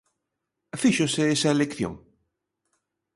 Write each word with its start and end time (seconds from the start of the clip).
¿Fíxose 0.81 1.21
esa 1.35 1.47
elección? 1.55 1.93